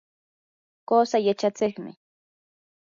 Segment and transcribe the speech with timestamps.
[0.87, 1.91] qusaa yachachiqmi.